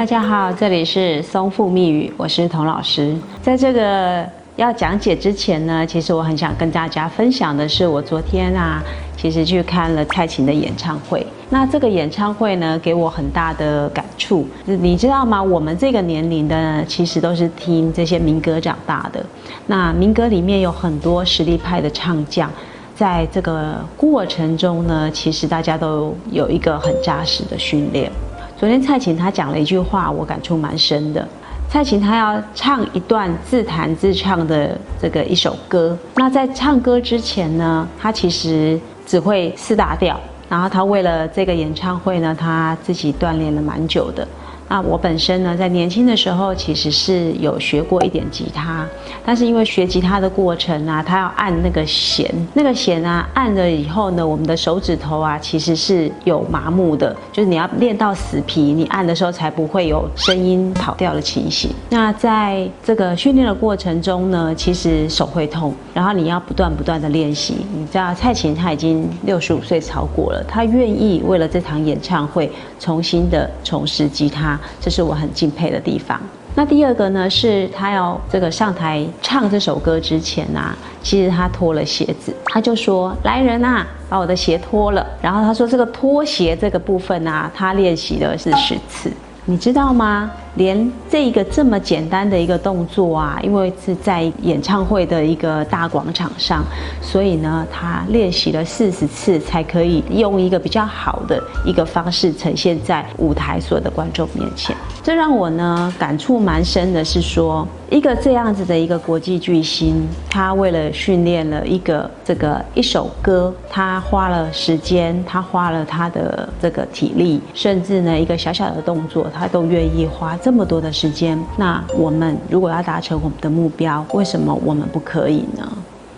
[0.00, 3.14] 大家好，这里是松富密语，我是童老师。
[3.42, 4.26] 在这个
[4.56, 8.82] 要讲解之前呢，其实我很想跟大家分享的是，我昨天啊，
[9.14, 11.26] 其实去看了蔡琴的演唱会。
[11.50, 14.48] 那这个演唱会呢，给我很大的感触。
[14.64, 15.42] 你知道吗？
[15.42, 19.22] 我们这个年龄的，其实都是听这些民歌长大的。
[19.66, 22.50] 那民歌里面有很多实力派的唱将，
[22.94, 28.10] 在这个过程中呢，其实大家都有一个很扎实的训练。
[28.60, 31.26] 昨天蔡琴她讲了一句话，我感触蛮深的。
[31.70, 44.28] 蔡琴她要唱一段自弹自唱的这个一首歌，那在唱歌之前呢，她其实只会四大调，然后她为了这个演唱会呢，她自己锻炼了蛮久的。
[44.70, 48.86] 那我本身呢，在年轻的时候其实是有学过一点吉他，
[49.26, 61.72] 但是因为学吉他的过程啊，它要按那个弦，那个弦啊，按了以后呢，我们的手指头啊，其实是有麻木的，就是你要练到死皮，你按的时候才不会有声音跑掉的情形。
[61.88, 67.56] 那在这个训练的过程中呢，其实手会痛，然后你要不断不断的练习。
[67.76, 74.59] 你知道蔡琴她已经六十五岁超过了，她愿意为了这场演唱会重新的重拾吉他。
[74.80, 76.20] 这是我很敬佩的地方。
[76.54, 89.12] 那第二个呢，是他要这个上台唱这首歌之前啊，其实他脱了鞋子，他就说：“来人啊，把我的鞋脱了。”然后他说：“这个脱鞋这个部分啊，他练习了是十次，
[89.44, 96.64] 你知道吗？”连这一个这么简单的一个动作啊，因为是在演唱会的一个大广场上，
[97.00, 104.74] 所以呢，他练习了四十次才可以用一个比较好的一个方式呈现在舞台所有的观众面前。
[105.02, 120.36] 这让我呢感触蛮深的，是说一个这样子的一个国际巨星，他为了训练了一个这个一首歌，他花了时间，他花了他的这个体力，甚至呢一个小小的动作，他都愿意花。
[120.42, 125.70] 这么多的时间，那我们如果要达成我们的目标，为什么我们不可以呢？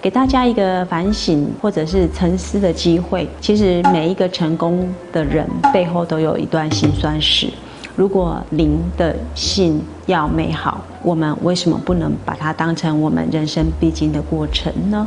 [0.00, 3.28] 给大家一个反省或者是沉思的机会。
[3.40, 7.48] 其实每一个成功的人背后都有一段辛酸史。
[7.96, 15.06] 如果您的信要美好，我们为什么不能把它当成我们人生必经的过程呢？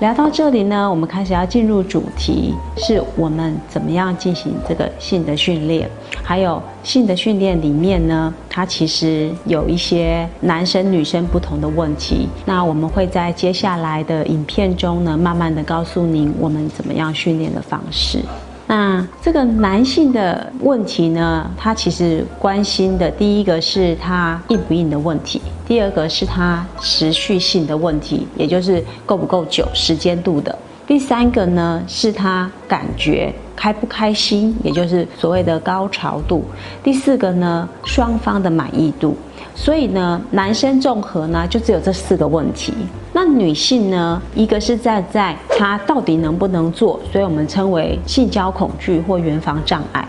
[0.00, 5.90] 聊到这里呢，我们开始要进入主题，是我们怎么样进行这个性的训练，
[6.22, 12.28] 还有性的训练里面呢，它其实有一些男生女生不同的问题。
[12.44, 18.20] 那我们会在接下来的影片中呢，慢慢的告诉您我们怎么样训练的方式。
[18.68, 36.42] 那这个男性的问题呢，他其实关心的第一个是他硬不硬的问题，第二个是他持续性的问题，也就是够不够久时间度的，第三个呢是他感觉开不开心，也就是所谓的高潮度，
[36.82, 39.14] 第四个呢双方的满意度。
[39.54, 42.72] 所以呢，男生综合呢就只有这四个问题。
[43.12, 50.06] 那女性呢，一个是站在她到底能不能做，所以我们称为性交恐惧或圆房障碍。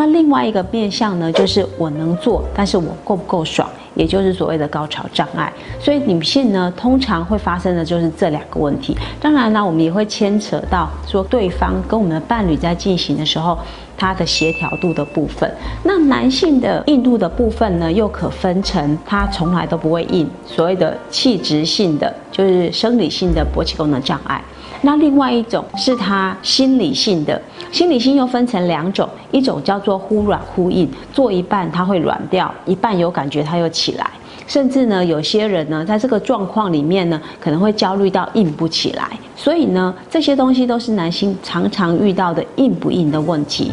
[0.00, 5.52] 那另外一个面向呢，就是我能做，但是我够不够爽，也就是所谓的高潮障碍。
[5.78, 8.96] 所以女性呢，通常会发生的就是这两个问题。
[9.20, 13.58] 当然呢，我们也会牵扯到说对方跟我们的伴侣在进行的时候。
[14.02, 24.42] 它的协调度的部分，那男性的硬度的部分呢，又可分成他从来都不会硬，所谓的气质性的，就是生理性的勃起功能障碍。
[24.82, 34.10] 那另外一种是他心理性的，心理性又分成两种，一种叫做忽软忽硬，做一半它会软掉，一半有感觉它又起来。
[34.46, 39.08] 甚至呢，有些人呢，在这个状况里面呢，可能会焦虑到硬不起来。
[39.36, 43.70] 所以呢，这些东西都是男性常常遇到的硬不硬的问题。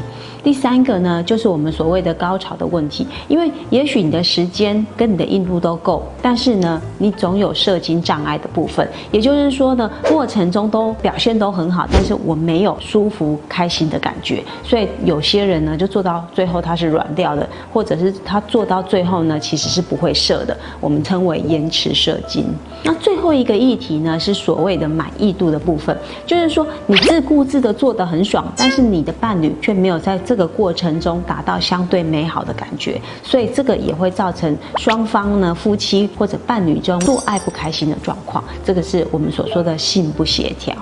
[0.47, 8.87] 第三个呢，就是我们所谓的高潮的问题，因为也许你的时间跟你的硬度都够，但是呢，你总有射精障碍的部分。
[9.11, 14.41] 也就是说呢，过程中都表现都很好，但是我没有舒服开心的感觉。
[14.63, 20.55] 所以有些人呢，就做到最后他是软掉的，或者是他做到最后呢，其实是不会射的。
[20.79, 22.45] 我们称为延迟射精。
[22.83, 38.43] 那最后一个议题呢，是所谓的满意度的部分，就是说你自顾自的做得很爽，但是你的伴侣却没有在这这个过程中达到相对美好的感觉，所以这个也会造成双方呢夫妻或者伴侣中做爱不开心的状况。
[38.63, 40.75] 这个是我们所说的性不协调。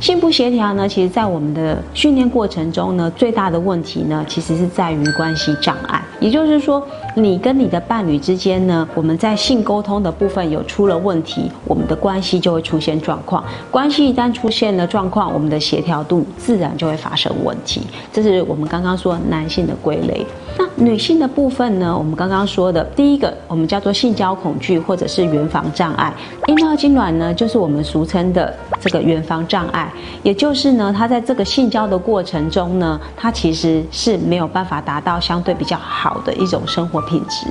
[0.00, 6.02] 性不协调呢，其实在我们的训练过程中呢，最大的问题呢，其实是在于关系障碍。
[6.18, 6.84] 也就是说，
[7.18, 13.42] 你跟你的伴侣之间呢，我们在性沟通的部分有出了问题，我们的关系就会出现状况。
[13.70, 17.80] 关系一旦出现了状况，我们的协调度自然就会发生问题。
[18.12, 20.26] 这是我们刚刚说男性的归类。
[20.58, 21.96] 那女性的部分呢？
[21.96, 26.12] 我们刚刚说的第一个，我们叫做性交恐惧或者是圆房障碍。
[26.48, 29.90] 阴道痉挛呢，就是我们俗称的这个圆房障碍，
[30.22, 37.46] 也就是呢，它在这个性交的过程中呢，它其实是没有办法达到相对比较好的一种生活品质。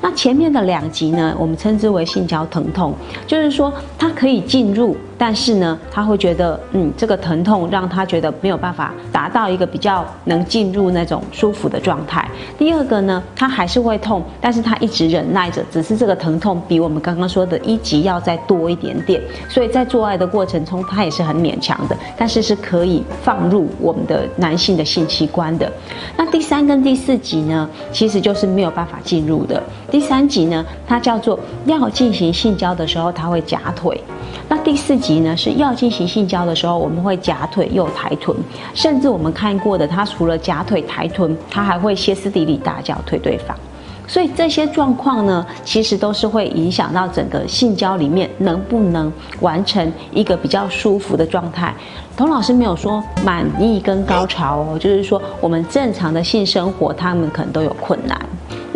[0.00, 2.94] 那前面的两集呢，我们称之为性交疼痛，
[3.26, 4.96] 就是说他可以进入。
[5.20, 12.24] 但是呢，他会觉得，嗯，这个疼痛让他觉得没有办法达到一个比较能进入那种舒服的状态。
[12.56, 19.20] 第二个呢，他还是会痛，但是他一直忍耐着，只是这个疼痛比我们刚刚说的一级要再多一点点。
[19.48, 25.68] 所以在做爱的过程中，他也是很勉强的，但是是可以放入我们的男性的性器官的。
[26.16, 29.62] 那第三跟第四集呢，其实就是没有办法进入的。
[29.90, 34.00] 第三集呢，它叫做要进行性交的时候，他会夹腿。
[34.48, 38.36] 那第四集呢，是要进行性交的时候，我们会夹腿又抬臀，
[38.74, 43.56] 甚至我们看过的，他除了夹腿抬臀，他还会歇斯底里大叫推对方。
[44.06, 51.74] 所以这些状况呢，其实都是会影响到整个性交里面能不能完成一个比较舒服的状态。
[52.16, 58.18] 童老师没有说满意跟高潮哦，就是说我们正常的性生活，他们可能都有困难。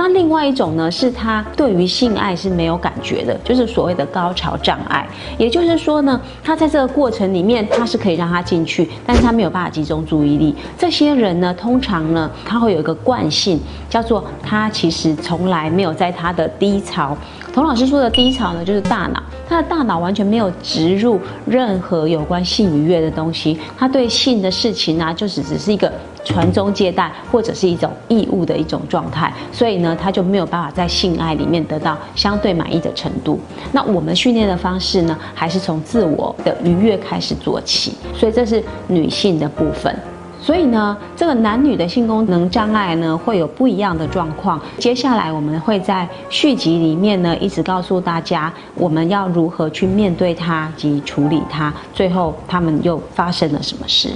[0.03, 5.07] 那另外一种呢，是他对于性爱是没有感觉的，就是所谓的高潮障碍。
[5.39, 10.57] 也就是说呢，他在这个过程里面，他是可以让他进去，但是他没有办法集中注意力。
[10.77, 17.17] 这些人呢，通常呢，他会有一个惯性，叫做他其实从来没有在他的低潮。
[17.55, 25.93] 童老师说的低潮呢，就是大脑，他的大脑完全没有植入任何有关性愉悦的东西，他对性的事情呢，就只只是一个。
[26.25, 33.39] 传宗接代或者是一种义务的一种状态，所以呢，他就没有办法在性爱里面得到相对满意的程度。
[33.73, 37.95] 那我们训练的方式呢，还是从自我的愉悦开始做起。
[38.15, 39.95] 所以这是女性的部分。
[40.41, 44.61] 所以呢，这个男女的性功能障碍呢，会有不一样的状况。
[44.77, 51.73] 接下来我们会在续集里面呢，一直告诉大家我们要如何去面对它及处理它。
[51.95, 54.11] 最后他们又发生了什么事？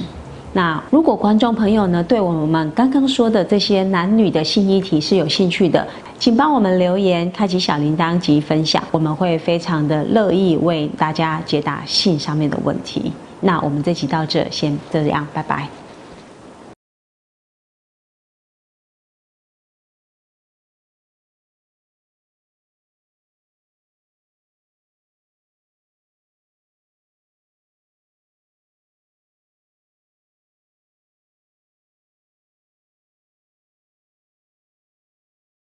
[0.57, 5.87] 那如果观众朋友呢，对我们刚刚说的这些男女的性议题是有兴趣的，
[6.19, 13.13] 请帮我们留言，开启小铃铛及分享，我们会非常的乐意为大家解答性上面的问题。
[13.43, 15.69] 那我们这期到这，先这样，拜拜。